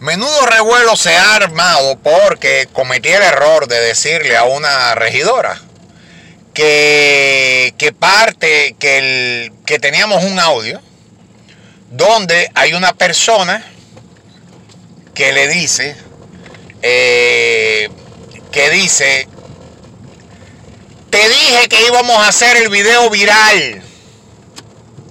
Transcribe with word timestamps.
Menudo 0.00 0.46
revuelo 0.46 0.96
se 0.96 1.14
ha 1.14 1.34
armado 1.34 1.98
porque 1.98 2.66
cometí 2.72 3.10
el 3.10 3.22
error 3.22 3.68
de 3.68 3.78
decirle 3.80 4.34
a 4.34 4.44
una 4.44 4.94
regidora 4.94 5.60
que, 6.54 7.74
que 7.76 7.92
parte, 7.92 8.76
que, 8.78 8.98
el, 8.98 9.52
que 9.66 9.78
teníamos 9.78 10.24
un 10.24 10.40
audio 10.40 10.80
donde 11.90 12.50
hay 12.54 12.72
una 12.72 12.94
persona 12.94 13.62
que 15.12 15.34
le 15.34 15.48
dice, 15.48 15.94
eh, 16.80 17.90
que 18.52 18.70
dice, 18.70 19.28
te 21.10 21.28
dije 21.28 21.68
que 21.68 21.86
íbamos 21.88 22.16
a 22.16 22.28
hacer 22.28 22.56
el 22.56 22.70
video 22.70 23.10
viral, 23.10 23.82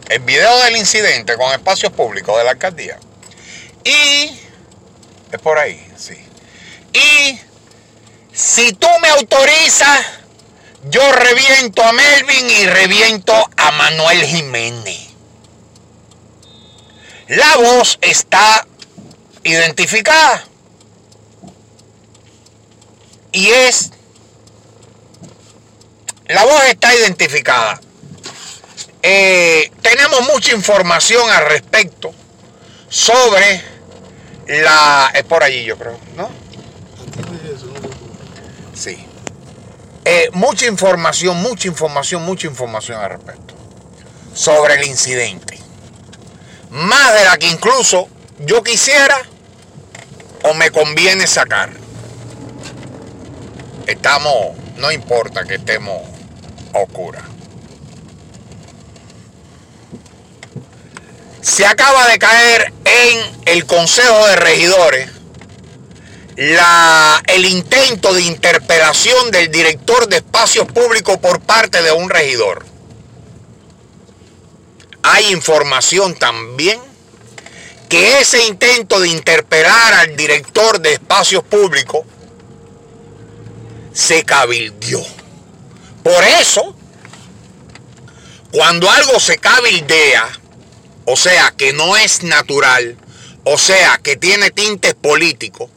el 0.10 0.20
video 0.22 0.64
del 0.64 0.78
incidente 0.78 1.36
con 1.38 1.52
espacios 1.52 1.94
públicos 1.94 2.36
de 2.40 2.44
la 2.44 2.52
alcaldía. 2.52 2.98
Y 3.84 4.49
es 5.32 5.40
por 5.40 5.58
ahí, 5.58 5.86
sí. 5.98 6.18
Y 6.94 7.40
si 8.34 8.74
tú 8.74 8.88
me 9.02 9.10
autorizas, 9.10 10.06
yo 10.86 11.12
reviento 11.12 11.84
a 11.84 11.92
Melvin 11.92 12.50
y 12.50 12.66
reviento 12.68 13.34
a 13.58 13.72
Manuel 13.72 14.26
Jiménez. 14.26 15.10
La 17.28 17.58
voz 17.58 18.00
está 18.02 18.66
identificada. 19.44 20.44
Y 23.32 23.50
es... 23.50 23.92
La 26.28 26.44
voz 26.46 26.64
está 26.66 26.96
identificada. 26.96 27.80
Eh, 29.02 29.72
tenemos 29.82 30.22
mucha 30.34 30.54
información 30.54 31.30
al 31.30 31.46
respecto 31.46 32.14
sobre 32.90 33.64
la... 34.50 35.12
Es 35.14 35.24
por 35.24 35.44
allí 35.44 35.64
yo 35.64 35.78
creo, 35.78 35.98
¿no? 36.16 36.30
Sí. 38.74 39.06
Eh, 40.06 40.30
mucha 40.34 40.66
información, 40.66 41.42
mucha 41.42 41.68
información, 41.68 42.24
mucha 42.24 42.48
información 42.48 43.00
al 43.00 43.12
respecto. 43.12 43.54
Sobre 44.34 44.76
el 44.76 44.88
incidente. 44.88 45.60
Más 46.72 47.14
de 47.14 47.26
la 47.26 47.38
que 47.38 47.48
incluso 47.48 48.08
yo 48.40 48.64
quisiera 48.64 49.18
o 50.44 50.54
me 50.54 50.72
conviene 50.72 51.28
sacar. 51.28 51.72
Estamos, 53.86 54.56
no 54.78 54.92
importa 54.92 55.44
que 55.44 55.56
estemos 55.56 56.02
oscuras. 56.74 57.24
Se 61.42 61.66
acaba 61.66 62.08
de 62.08 62.20
caer 62.20 62.74
en 63.00 63.20
el 63.46 63.66
Consejo 63.66 64.28
de 64.28 64.36
Regidores 64.36 65.10
la, 66.36 67.22
el 67.28 67.46
intento 67.46 68.14
de 68.14 68.22
interpelación 68.22 69.32
del 69.32 69.52
director 69.52 70.08
de 70.08 70.18
espacios 70.18 70.68
públicos 70.68 71.18
por 71.18 71.42
parte 71.42 71.82
de 71.82 71.92
un 71.92 72.10
regidor. 72.10 72.66
Hay 75.04 75.32
información 75.32 76.16
también 76.16 76.80
que 77.90 78.20
ese 78.20 78.46
intento 78.48 79.00
de 79.00 79.10
interpelar 79.10 79.94
al 79.96 80.16
director 80.16 80.80
de 80.80 80.94
espacios 80.94 81.44
públicos 81.44 82.06
se 83.94 84.24
cabildió. 84.24 85.02
Por 86.04 86.24
eso, 86.24 86.76
cuando 88.52 88.90
algo 88.90 89.20
se 89.20 89.38
cabildea, 89.40 90.39
o 91.12 91.16
sea, 91.16 91.52
que 91.58 91.74
no 91.74 91.98
es 91.98 92.22
natural, 92.22 92.96
o 93.44 93.58
sea, 93.58 94.00
que 94.04 94.16
tiene 94.16 94.52
tintes 94.52 94.94
políticos, 94.94 95.68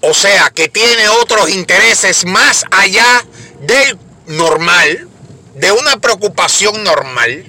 o 0.00 0.14
sea, 0.14 0.48
que 0.48 0.70
tiene 0.70 1.06
otros 1.22 1.50
intereses 1.50 2.24
más 2.24 2.64
allá 2.70 3.26
del 3.60 3.98
normal, 4.26 5.06
de 5.56 5.70
una 5.70 5.98
preocupación 5.98 6.82
normal, 6.82 7.44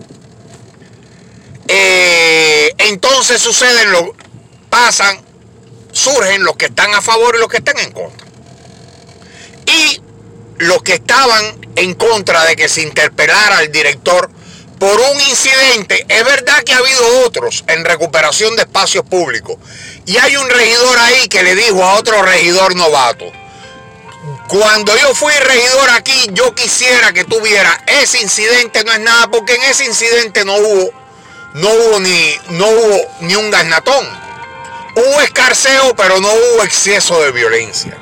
eh, 1.70 2.74
entonces 2.80 3.42
suceden 3.42 3.94
lo, 3.94 4.14
pasan, 4.70 5.22
surgen 5.94 6.44
los 6.44 6.58
que 6.58 6.66
están 6.66 6.94
a 6.94 7.02
favor 7.02 7.36
y 7.38 7.40
los 7.40 7.48
que 7.48 7.58
están 7.58 7.80
en 7.80 7.94
contra. 7.94 8.28
Y 9.68 10.02
los 10.58 10.84
que 10.84 10.96
estaban 10.96 11.66
en 11.78 11.94
contra 11.94 12.44
de 12.44 12.58
que 12.58 12.68
se 12.68 12.82
interpelara 12.82 13.60
al 13.60 13.72
director 13.72 14.30
por 14.82 15.00
un 15.00 15.22
incidente, 15.22 16.08
es 16.10 16.26
verdad 16.26 16.64
que 16.64 16.74
ha 16.74 16.78
habido 16.78 17.24
otros 17.24 17.64
en 17.68 17.86
recuperación 17.86 18.56
de 18.56 18.64
espacios 18.64 19.06
públicos. 19.06 19.58
Y 20.08 20.18
hay 20.18 20.36
un 20.36 20.50
regidor 20.50 20.98
ahí 20.98 21.28
que 21.28 21.44
le 21.44 21.54
dijo 21.54 21.86
a 21.86 21.94
otro 22.00 22.24
regidor 22.24 22.76
novato, 22.76 23.32
cuando 24.48 24.98
yo 24.98 25.14
fui 25.14 25.34
regidor 25.34 25.92
aquí, 25.92 26.30
yo 26.32 26.56
quisiera 26.56 27.14
que 27.14 27.26
tuviera 27.26 27.80
ese 27.86 28.22
incidente, 28.24 28.84
no 28.84 28.92
es 28.92 29.00
nada, 29.02 29.30
porque 29.30 29.54
en 29.54 29.62
ese 29.62 29.86
incidente 29.86 30.44
no 30.46 30.56
hubo 30.56 30.90
no 31.54 31.70
hubo 31.70 32.00
ni, 32.00 32.36
no 32.50 32.66
hubo 32.66 33.02
ni 33.20 33.36
un 33.36 33.52
garnatón. 33.52 34.04
Hubo 34.96 35.22
escarceo, 35.22 35.96
pero 35.96 36.20
no 36.20 36.28
hubo 36.28 36.64
exceso 36.64 37.22
de 37.22 37.32
violencia. 37.32 37.96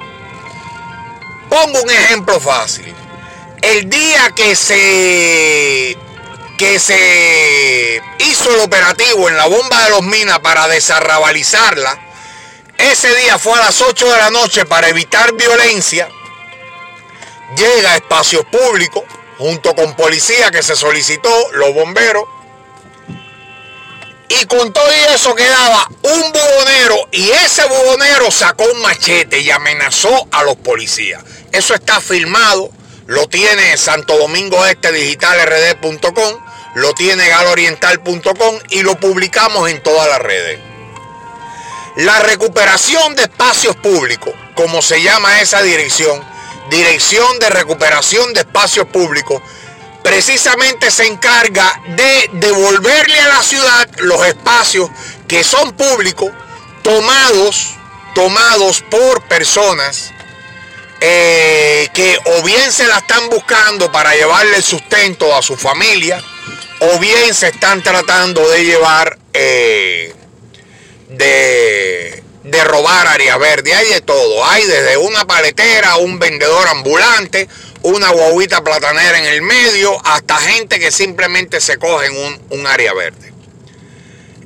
Pongo 1.49 1.81
un 1.81 1.89
ejemplo 1.89 2.39
fácil. 2.39 2.95
El 3.61 3.89
día 3.89 4.31
que 4.33 4.55
se 4.55 5.97
que 6.59 6.77
se 6.77 8.01
hizo 8.19 8.53
el 8.53 8.59
operativo 8.59 9.29
en 9.29 9.37
la 9.37 9.47
bomba 9.47 9.85
de 9.85 9.91
los 9.91 10.03
minas 10.03 10.39
para 10.39 10.67
desarrabalizarla, 10.67 11.97
ese 12.77 13.15
día 13.15 13.39
fue 13.39 13.57
a 13.57 13.63
las 13.63 13.79
8 13.79 14.11
de 14.11 14.17
la 14.17 14.29
noche 14.29 14.65
para 14.65 14.89
evitar 14.89 15.33
violencia. 15.35 16.09
Llega 17.55 17.93
a 17.93 17.95
espacios 17.95 18.43
públicos 18.51 19.03
junto 19.37 19.73
con 19.73 19.95
policía 19.95 20.51
que 20.51 20.61
se 20.61 20.75
solicitó, 20.75 21.29
los 21.53 21.73
bomberos, 21.73 22.25
y 24.27 24.45
con 24.45 24.73
todo 24.73 24.91
eso 25.15 25.33
quedaba 25.35 25.87
un 26.03 26.31
bubonero 26.33 27.07
y 27.13 27.29
ese 27.29 27.65
bubonero 27.67 28.29
sacó 28.31 28.65
un 28.65 28.81
machete 28.81 29.39
y 29.39 29.49
amenazó 29.49 30.27
a 30.33 30.43
los 30.43 30.57
policías. 30.57 31.23
Eso 31.53 31.73
está 31.73 32.01
filmado, 32.01 32.69
lo 33.07 33.29
tiene 33.29 33.77
Santo 33.77 34.17
Domingo 34.17 34.65
Este 34.65 34.91
Digital 34.91 35.39
lo 36.79 36.93
tiene 36.93 37.27
galoriental.com 37.27 38.59
y 38.69 38.81
lo 38.81 38.99
publicamos 38.99 39.69
en 39.69 39.83
todas 39.83 40.07
las 40.09 40.19
redes. 40.19 40.59
La 41.97 42.19
recuperación 42.19 43.15
de 43.15 43.23
espacios 43.23 43.75
públicos, 43.75 44.33
como 44.55 44.81
se 44.81 45.01
llama 45.01 45.41
esa 45.41 45.61
dirección, 45.61 46.23
Dirección 46.69 47.39
de 47.39 47.49
Recuperación 47.49 48.33
de 48.33 48.41
Espacios 48.41 48.87
Públicos, 48.87 49.41
precisamente 50.03 50.91
se 50.91 51.07
encarga 51.07 51.81
de 51.87 52.29
devolverle 52.33 53.19
a 53.19 53.27
la 53.27 53.43
ciudad 53.43 53.89
los 53.97 54.25
espacios 54.25 54.89
que 55.27 55.43
son 55.43 55.73
públicos, 55.73 56.31
tomados, 56.83 57.71
tomados 58.13 58.81
por 58.89 59.21
personas 59.23 60.11
eh, 61.01 61.87
que 61.93 62.19
o 62.25 62.43
bien 62.43 62.71
se 62.71 62.85
la 62.87 62.97
están 62.97 63.29
buscando 63.29 63.91
para 63.91 64.13
llevarle 64.15 64.57
el 64.57 64.63
sustento 64.63 65.35
a 65.35 65.41
su 65.41 65.57
familia, 65.57 66.21
o 66.79 66.99
bien 66.99 67.33
se 67.33 67.47
están 67.47 67.83
tratando 67.83 68.47
de 68.49 68.63
llevar 68.63 69.17
eh, 69.33 70.13
de, 71.09 72.23
de 72.43 72.63
robar 72.63 73.07
área 73.07 73.37
verde. 73.37 73.73
Hay 73.73 73.87
de 73.89 74.01
todo. 74.01 74.45
Hay 74.45 74.65
desde 74.65 74.97
una 74.97 75.25
paletera, 75.25 75.97
un 75.97 76.19
vendedor 76.19 76.67
ambulante, 76.67 77.47
una 77.81 78.09
guaguita 78.11 78.63
platanera 78.63 79.19
en 79.19 79.25
el 79.25 79.41
medio, 79.41 79.99
hasta 80.05 80.37
gente 80.37 80.79
que 80.79 80.91
simplemente 80.91 81.61
se 81.61 81.77
coge 81.77 82.07
en 82.07 82.17
un, 82.17 82.41
un 82.51 82.67
área 82.67 82.93
verde. 82.93 83.33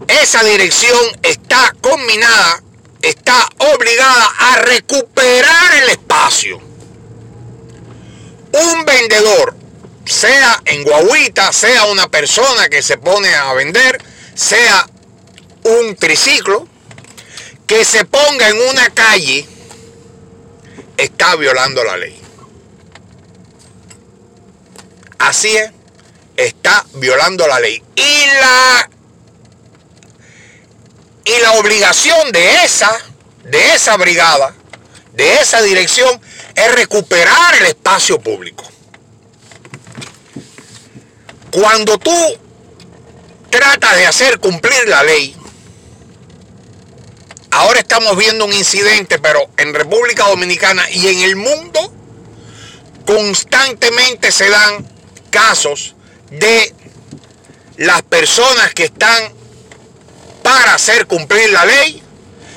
Esa 0.08 0.44
dirección 0.44 1.00
está 1.22 1.74
combinada, 1.82 2.62
está 3.02 3.48
obligada 3.58 4.31
a 4.38 4.56
recuperar 4.57 5.75
el 5.84 5.90
espacio. 5.90 6.60
Un 8.52 8.86
vendedor, 8.86 9.56
sea 10.06 10.62
en 10.66 10.84
guaguita, 10.84 11.52
sea 11.54 11.86
una 11.86 12.10
persona 12.10 12.70
que 12.70 12.82
se 12.82 12.98
pone 12.98 13.34
a 13.34 13.54
vender, 13.54 14.04
sea 14.36 14.88
un 15.64 15.96
triciclo, 15.96 16.68
que 17.68 17.86
se 17.86 18.06
ponga 18.06 18.50
en 18.50 18.58
una 18.70 18.90
calle, 18.90 19.48
está 20.98 21.36
violando 21.36 21.84
la 21.84 21.98
ley. 21.98 22.20
Así 25.20 25.56
es, 25.56 25.72
está 26.36 26.86
violando 26.96 27.48
la 27.48 27.60
ley. 27.60 27.82
Y 27.96 28.26
la, 28.42 28.90
y 31.24 31.42
la 31.42 31.54
obligación 31.54 32.32
de 32.32 32.66
esa, 32.66 32.92
de 33.46 33.74
esa 33.74 33.96
brigada, 33.96 34.54
de 35.14 35.36
esa 35.36 35.62
dirección, 35.62 36.20
es 36.56 36.76
recuperar 36.76 37.56
el 37.56 37.68
espacio 37.68 38.20
público. 38.20 38.73
Cuando 41.54 42.00
tú 42.00 42.12
tratas 43.52 43.96
de 43.96 44.08
hacer 44.08 44.40
cumplir 44.40 44.88
la 44.88 45.04
ley, 45.04 45.36
ahora 47.52 47.80
estamos 47.80 48.18
viendo 48.18 48.46
un 48.46 48.54
incidente, 48.54 49.20
pero 49.20 49.52
en 49.58 49.72
República 49.72 50.28
Dominicana 50.28 50.90
y 50.90 51.10
en 51.10 51.20
el 51.20 51.36
mundo 51.36 51.94
constantemente 53.06 54.32
se 54.32 54.50
dan 54.50 54.90
casos 55.30 55.96
de 56.32 56.74
las 57.78 58.02
personas 58.02 58.74
que 58.74 58.86
están 58.86 59.32
para 60.42 60.74
hacer 60.74 61.06
cumplir 61.06 61.52
la 61.52 61.66
ley, 61.66 62.02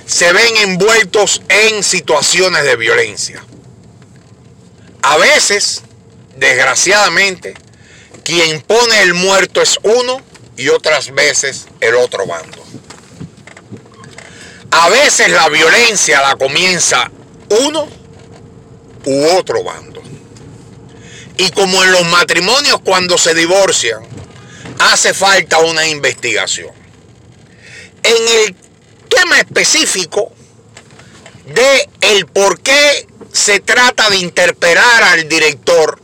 se 0.06 0.32
ven 0.32 0.56
envueltos 0.56 1.42
en 1.50 1.84
situaciones 1.84 2.64
de 2.64 2.76
violencia. 2.76 3.44
A 5.02 5.18
veces, 5.18 5.82
desgraciadamente, 6.36 7.65
quien 8.26 8.60
pone 8.60 9.02
el 9.02 9.14
muerto 9.14 9.62
es 9.62 9.78
uno 9.84 10.20
y 10.56 10.68
otras 10.68 11.14
veces 11.14 11.68
el 11.80 11.94
otro 11.94 12.26
bando. 12.26 12.58
A 14.72 14.88
veces 14.88 15.30
la 15.30 15.48
violencia 15.48 16.20
la 16.22 16.34
comienza 16.34 17.08
uno 17.50 17.86
u 19.04 19.24
otro 19.26 19.62
bando. 19.62 20.02
Y 21.36 21.50
como 21.50 21.84
en 21.84 21.92
los 21.92 22.04
matrimonios 22.06 22.80
cuando 22.82 23.16
se 23.16 23.32
divorcian, 23.32 24.04
hace 24.80 25.14
falta 25.14 25.60
una 25.60 25.86
investigación. 25.86 26.72
En 28.02 28.28
el 28.44 28.56
tema 29.08 29.38
específico 29.38 30.32
de 31.54 31.88
el 32.00 32.26
por 32.26 32.60
qué 32.60 33.06
se 33.32 33.60
trata 33.60 34.10
de 34.10 34.16
interpelar 34.16 35.04
al 35.04 35.28
director 35.28 36.00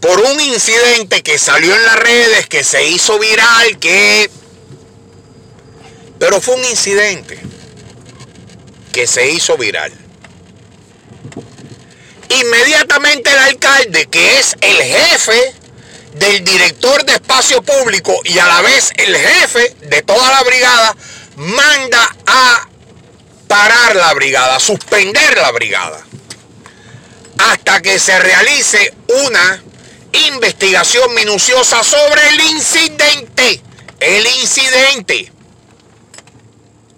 por 0.00 0.20
un 0.20 0.40
incidente 0.40 1.22
que 1.22 1.38
salió 1.38 1.74
en 1.74 1.84
las 1.84 1.96
redes, 1.96 2.46
que 2.46 2.64
se 2.64 2.84
hizo 2.84 3.18
viral, 3.18 3.78
que... 3.78 4.30
Pero 6.18 6.40
fue 6.40 6.56
un 6.56 6.64
incidente 6.64 7.38
que 8.92 9.06
se 9.06 9.28
hizo 9.30 9.56
viral. 9.56 9.92
Inmediatamente 12.28 13.30
el 13.30 13.38
alcalde, 13.38 14.06
que 14.06 14.38
es 14.38 14.56
el 14.60 14.76
jefe 14.76 15.54
del 16.14 16.44
director 16.44 17.04
de 17.04 17.14
espacio 17.14 17.62
público 17.62 18.20
y 18.24 18.38
a 18.38 18.46
la 18.46 18.62
vez 18.62 18.90
el 18.96 19.16
jefe 19.16 19.76
de 19.82 20.02
toda 20.02 20.30
la 20.30 20.42
brigada, 20.42 20.96
manda 21.36 22.16
a 22.26 22.68
parar 23.46 23.96
la 23.96 24.12
brigada, 24.14 24.58
suspender 24.58 25.36
la 25.38 25.52
brigada, 25.52 26.04
hasta 27.38 27.80
que 27.80 27.98
se 27.98 28.18
realice 28.18 28.92
una 29.26 29.62
investigación 30.12 31.14
minuciosa 31.14 31.82
sobre 31.82 32.28
el 32.28 32.40
incidente. 32.40 33.62
El 34.00 34.26
incidente. 34.26 35.32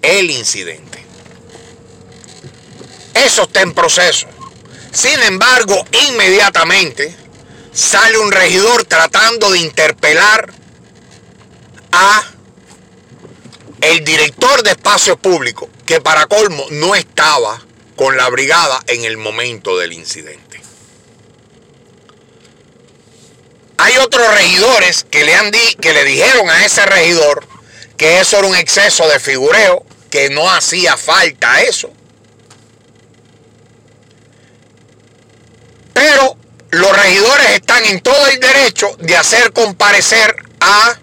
El 0.03 0.31
incidente. 0.31 1.05
Eso 3.15 3.43
está 3.43 3.63
en 3.63 3.75
proceso. 3.75 4.27
Sin 4.93 5.21
embargo, 5.23 5.85
inmediatamente 6.09 7.15
sale 7.73 8.19
un 8.19 8.33
regidor 8.33 8.85
tratando 8.85 9.51
de 9.51 9.59
interpelar 9.59 10.53
a 11.93 12.25
el 13.81 14.05
director 14.05 14.63
de 14.63 14.73
espacios 14.73 15.19
públicos, 15.19 15.69
que 15.87 16.01
para 16.01 16.27
colmo 16.27 16.65
no 16.71 16.95
estaba 16.95 17.63
con 17.97 18.17
la 18.17 18.29
brigada 18.29 18.83
en 18.87 19.05
el 19.05 19.17
momento 19.17 19.77
del 19.79 19.93
incidente. 19.93 20.61
Hay 23.83 23.97
otros 23.97 24.29
regidores 24.35 25.07
que 25.11 25.25
le, 25.25 25.35
han 25.35 25.51
di, 25.51 25.75
que 25.81 25.95
le 25.95 26.05
dijeron 26.05 26.51
a 26.51 26.67
ese 26.67 26.85
regidor 26.85 27.47
que 27.97 28.21
eso 28.21 28.39
era 28.39 28.47
un 28.47 28.55
exceso 28.55 29.09
de 29.09 29.19
figureo, 29.19 29.87
que 30.11 30.29
no 30.29 30.51
hacía 30.51 30.99
falta 30.99 31.63
eso. 31.63 31.91
Pero 35.95 36.37
los 36.69 36.95
regidores 36.95 37.51
están 37.53 37.83
en 37.87 38.01
todo 38.01 38.27
el 38.27 38.39
derecho 38.39 38.95
de 38.99 39.17
hacer 39.17 39.51
comparecer 39.55 40.37
a, 40.61 40.99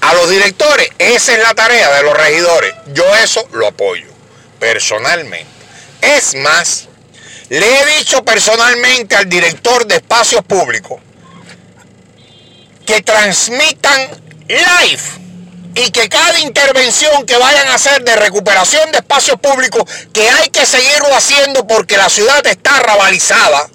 a 0.00 0.14
los 0.14 0.30
directores. 0.30 0.88
Esa 0.98 1.34
es 1.34 1.40
la 1.40 1.54
tarea 1.54 1.94
de 1.94 2.04
los 2.04 2.16
regidores. 2.16 2.74
Yo 2.94 3.04
eso 3.16 3.46
lo 3.52 3.66
apoyo 3.66 4.08
personalmente. 4.58 5.46
Es 6.00 6.34
más, 6.36 6.88
le 7.48 7.80
he 7.80 7.98
dicho 7.98 8.24
personalmente 8.24 9.16
al 9.16 9.28
director 9.28 9.86
de 9.86 9.96
espacios 9.96 10.42
públicos 10.44 11.00
que 12.86 13.02
transmitan 13.02 14.10
live 14.48 15.02
y 15.74 15.90
que 15.90 16.08
cada 16.08 16.38
intervención 16.40 17.26
que 17.26 17.36
vayan 17.36 17.68
a 17.68 17.74
hacer 17.74 18.04
de 18.04 18.16
recuperación 18.16 18.92
de 18.92 18.98
espacios 18.98 19.38
públicos, 19.40 19.82
que 20.12 20.28
hay 20.28 20.48
que 20.50 20.64
seguirlo 20.66 21.14
haciendo 21.14 21.66
porque 21.66 21.96
la 21.96 22.08
ciudad 22.08 22.46
está 22.46 22.80
rabalizada, 22.80 23.68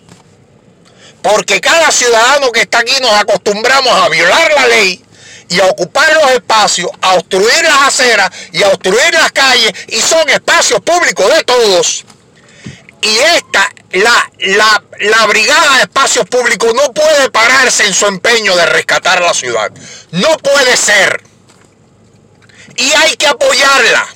porque 1.22 1.60
cada 1.60 1.92
ciudadano 1.92 2.52
que 2.52 2.62
está 2.62 2.80
aquí 2.80 2.94
nos 3.02 3.12
acostumbramos 3.12 3.94
a 3.94 4.08
violar 4.08 4.52
la 4.54 4.68
ley 4.68 5.04
y 5.50 5.60
a 5.60 5.66
ocupar 5.66 6.14
los 6.14 6.32
espacios, 6.32 6.90
a 7.02 7.16
obstruir 7.16 7.64
las 7.64 7.88
aceras 7.88 8.30
y 8.54 8.64
a 8.64 8.70
obstruir 8.70 9.14
las 9.14 9.32
calles, 9.32 9.74
y 9.88 10.00
son 10.00 10.30
espacios 10.30 10.80
públicos 10.80 11.26
de 11.36 11.44
todos. 11.44 12.06
Y 13.02 13.18
esta, 13.18 13.70
la, 13.92 14.32
la, 14.40 14.84
la, 15.00 15.26
brigada 15.28 15.78
de 15.78 15.84
espacios 15.84 16.26
públicos 16.28 16.74
no 16.74 16.92
puede 16.94 17.30
pararse 17.32 17.86
en 17.86 17.94
su 17.94 18.06
empeño 18.08 18.56
de 18.56 18.66
rescatar 18.66 19.22
la 19.22 19.34
ciudad. 19.34 19.72
No 20.12 20.38
puede 20.38 20.76
ser. 20.76 21.24
Y 22.76 22.92
hay 22.92 23.16
que 23.16 23.28
apoyarla. 23.28 24.08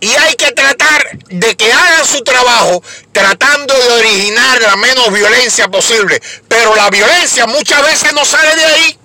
Y 0.00 0.08
hay 0.16 0.34
que 0.34 0.50
tratar 0.52 1.16
de 1.28 1.56
que 1.56 1.72
hagan 1.72 2.04
su 2.04 2.22
trabajo 2.24 2.82
tratando 3.12 3.72
de 3.72 3.92
originar 4.00 4.60
la 4.60 4.76
menos 4.76 5.12
violencia 5.12 5.68
posible. 5.68 6.20
Pero 6.48 6.74
la 6.74 6.90
violencia 6.90 7.46
muchas 7.46 7.82
veces 7.82 8.12
no 8.12 8.24
sale 8.24 8.54
de 8.56 8.64
ahí. 8.64 8.98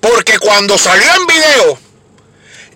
Porque 0.00 0.38
cuando 0.38 0.78
salió 0.78 1.12
en 1.14 1.26
video 1.26 1.78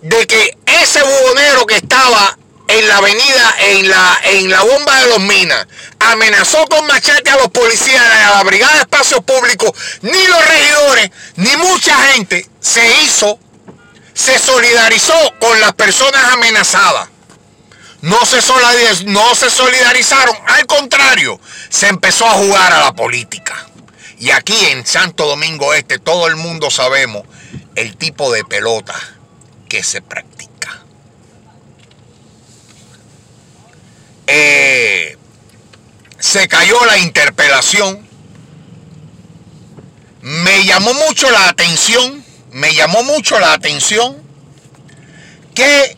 de 0.02 0.26
que 0.26 0.56
ese 0.82 1.02
bubonero 1.02 1.66
que 1.66 1.76
estaba 1.76 2.36
en 2.68 2.88
la 2.88 2.96
avenida, 2.96 3.56
en 3.60 3.88
la, 3.88 4.20
en 4.24 4.50
la 4.50 4.62
bomba 4.62 5.00
de 5.00 5.08
los 5.08 5.20
minas, 5.20 5.66
amenazó 6.00 6.66
con 6.66 6.86
machete 6.86 7.30
a 7.30 7.36
los 7.36 7.48
policías, 7.48 8.02
a 8.02 8.36
la 8.36 8.42
brigada 8.42 8.74
de 8.74 8.80
espacios 8.80 9.20
públicos, 9.24 9.72
ni 10.02 10.26
los 10.26 10.46
regidores, 10.46 11.10
ni 11.36 11.56
mucha 11.56 11.94
gente 12.12 12.48
se 12.60 13.02
hizo, 13.02 13.38
se 14.14 14.38
solidarizó 14.38 15.14
con 15.40 15.60
las 15.60 15.72
personas 15.74 16.24
amenazadas. 16.32 17.08
No 18.02 18.24
se, 18.24 18.38
no 19.06 19.34
se 19.34 19.50
solidarizaron, 19.50 20.36
al 20.46 20.66
contrario, 20.66 21.40
se 21.70 21.88
empezó 21.88 22.26
a 22.26 22.32
jugar 22.32 22.72
a 22.72 22.84
la 22.84 22.92
política. 22.94 23.66
Y 24.18 24.30
aquí 24.30 24.56
en 24.66 24.86
Santo 24.86 25.26
Domingo 25.26 25.74
Este 25.74 25.98
todo 25.98 26.26
el 26.26 26.36
mundo 26.36 26.70
sabemos 26.70 27.24
el 27.74 27.96
tipo 27.96 28.32
de 28.32 28.44
pelota 28.44 28.94
que 29.68 29.82
se 29.82 30.00
practica. 30.00 30.35
Eh, 34.26 35.16
se 36.18 36.48
cayó 36.48 36.84
la 36.86 36.98
interpelación. 36.98 38.06
Me 40.22 40.64
llamó 40.64 40.92
mucho 40.94 41.30
la 41.30 41.48
atención, 41.48 42.24
me 42.50 42.74
llamó 42.74 43.04
mucho 43.04 43.38
la 43.38 43.52
atención 43.52 44.20
que 45.54 45.96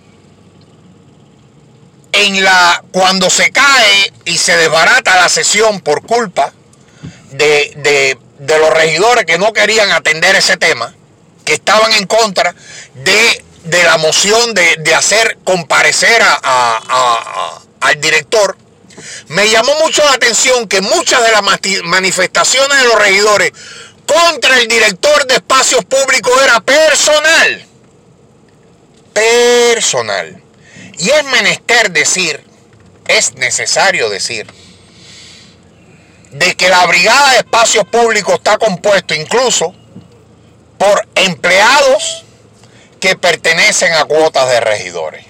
en 2.13 2.45
la 2.45 2.83
cuando 2.93 3.31
se 3.31 3.51
cae 3.51 4.13
y 4.27 4.37
se 4.37 4.57
desbarata 4.57 5.17
la 5.17 5.29
sesión 5.29 5.81
por 5.81 6.03
culpa 6.03 6.53
de, 7.31 8.19
los 8.39 8.71
regidores 8.71 9.25
que 9.25 9.39
no 9.39 9.53
querían 9.53 9.91
atender 9.93 10.37
ese 10.37 10.57
tema, 10.59 10.95
que 11.45 11.55
estaban 11.55 11.93
en 11.95 12.07
contra 12.07 12.55
de, 12.95 13.45
la 13.85 13.97
moción 13.97 14.53
de, 14.53 14.95
hacer 14.95 15.39
comparecer 15.45 16.21
a 16.23 17.63
al 17.81 18.01
director, 18.01 18.57
me 19.29 19.49
llamó 19.49 19.73
mucho 19.81 20.05
la 20.05 20.13
atención 20.13 20.69
que 20.69 20.81
muchas 20.81 21.23
de 21.23 21.33
las 21.33 21.43
manifestaciones 21.85 22.83
de 22.83 22.89
los 22.89 22.99
regidores 22.99 23.53
contra 24.07 24.59
el 24.59 24.69
director 24.69 25.27
de 25.27 25.35
espacios 25.35 25.85
públicos 25.85 26.33
era 26.43 26.61
personal. 26.61 27.67
Personal. 29.13 30.43
Y 30.99 31.11
es 31.11 31.25
menester 31.25 31.91
decir, 31.91 32.43
es 33.07 33.35
necesario 33.35 34.09
decir, 34.09 34.47
de 36.31 36.55
que 36.57 36.69
la 36.69 36.87
brigada 36.87 37.33
de 37.33 37.39
espacios 37.39 37.85
públicos 37.87 38.35
está 38.35 38.59
compuesto 38.59 39.15
incluso 39.15 39.75
por 40.77 41.07
empleados 41.15 42.25
que 43.01 43.17
pertenecen 43.17 43.93
a 43.95 44.05
cuotas 44.05 44.49
de 44.49 44.61
regidores. 44.61 45.28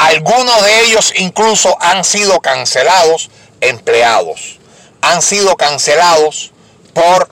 Algunos 0.00 0.64
de 0.64 0.80
ellos 0.80 1.12
incluso 1.16 1.76
han 1.78 2.04
sido 2.04 2.40
cancelados, 2.40 3.30
empleados. 3.60 4.58
Han 5.02 5.20
sido 5.20 5.56
cancelados 5.56 6.52
por 6.94 7.28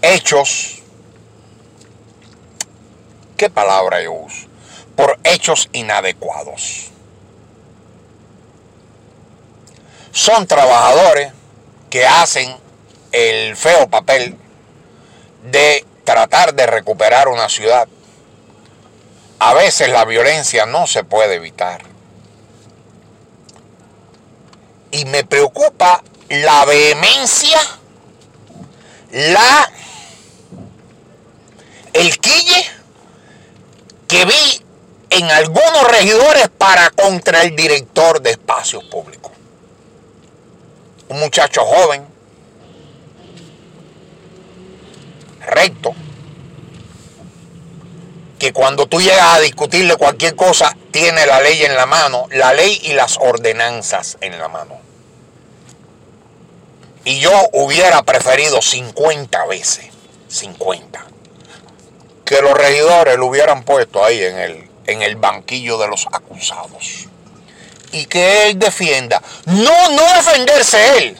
hechos 0.00 0.82
¿qué 3.36 3.50
palabra 3.50 4.00
yo 4.00 4.12
uso? 4.12 4.46
Por 4.96 5.18
hechos 5.24 5.68
inadecuados. 5.72 6.90
Son 10.12 10.46
trabajadores 10.46 11.32
que 11.90 12.06
hacen 12.06 12.56
el 13.10 13.56
feo 13.56 13.90
papel 13.90 14.38
de 15.50 15.84
tratar 16.04 16.54
de 16.54 16.66
recuperar 16.66 17.28
una 17.28 17.48
ciudad. 17.48 17.88
A 19.44 19.54
veces 19.54 19.88
la 19.88 20.04
violencia 20.04 20.66
no 20.66 20.86
se 20.86 21.02
puede 21.02 21.34
evitar. 21.34 21.82
Y 24.92 25.04
me 25.06 25.24
preocupa 25.24 26.00
la 26.28 26.64
vehemencia, 26.64 27.58
la 29.10 29.68
el 31.92 32.18
quille 32.20 32.70
que 34.06 34.24
vi 34.26 34.64
en 35.10 35.28
algunos 35.28 35.88
regidores 35.88 36.48
para 36.56 36.90
contra 36.90 37.42
el 37.42 37.56
director 37.56 38.22
de 38.22 38.30
espacios 38.30 38.84
públicos. 38.84 39.32
Un 41.08 41.18
muchacho 41.18 41.64
joven, 41.64 42.06
recto, 45.46 45.96
que 48.42 48.52
cuando 48.52 48.86
tú 48.86 49.00
llegas 49.00 49.36
a 49.36 49.38
discutirle 49.38 49.94
cualquier 49.94 50.34
cosa, 50.34 50.76
tiene 50.90 51.26
la 51.26 51.40
ley 51.40 51.62
en 51.62 51.76
la 51.76 51.86
mano, 51.86 52.26
la 52.32 52.52
ley 52.52 52.76
y 52.82 52.92
las 52.92 53.16
ordenanzas 53.18 54.18
en 54.20 54.36
la 54.36 54.48
mano. 54.48 54.80
Y 57.04 57.20
yo 57.20 57.30
hubiera 57.52 58.02
preferido 58.02 58.60
50 58.60 59.46
veces, 59.46 59.84
50, 60.26 61.04
que 62.24 62.42
los 62.42 62.54
regidores 62.54 63.16
lo 63.16 63.26
hubieran 63.26 63.62
puesto 63.62 64.04
ahí 64.04 64.20
en 64.24 64.36
el, 64.36 64.68
en 64.88 65.02
el 65.02 65.14
banquillo 65.14 65.78
de 65.78 65.86
los 65.86 66.08
acusados. 66.10 67.06
Y 67.92 68.06
que 68.06 68.48
él 68.48 68.58
defienda. 68.58 69.22
No, 69.46 69.90
no 69.90 70.02
defenderse 70.16 70.98
él. 70.98 71.16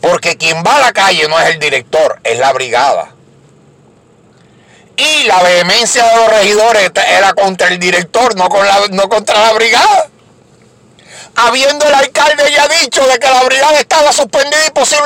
Porque 0.00 0.38
quien 0.38 0.64
va 0.66 0.76
a 0.76 0.80
la 0.80 0.92
calle 0.94 1.28
no 1.28 1.38
es 1.38 1.50
el 1.50 1.58
director, 1.58 2.18
es 2.24 2.38
la 2.38 2.50
brigada. 2.54 3.14
Y 4.96 5.24
la 5.24 5.42
vehemencia 5.42 6.04
de 6.04 6.16
los 6.16 6.28
regidores 6.28 6.90
era 7.06 7.34
contra 7.34 7.68
el 7.68 7.78
director, 7.78 8.34
no, 8.36 8.48
con 8.48 8.66
la, 8.66 8.86
no 8.90 9.08
contra 9.08 9.40
la 9.40 9.52
brigada. 9.52 10.08
Habiendo 11.34 11.86
el 11.86 11.94
alcalde 11.94 12.50
ya 12.50 12.66
dicho 12.66 13.06
de 13.06 13.18
que 13.18 13.28
la 13.28 13.42
brigada 13.42 13.78
estaba 13.78 14.10
suspendida 14.10 14.66
y 14.66 14.70
posible 14.70 14.86